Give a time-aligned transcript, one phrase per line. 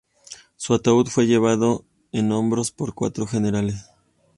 [0.55, 3.85] Su ataúd fue llevado en hombros por cuatro generales.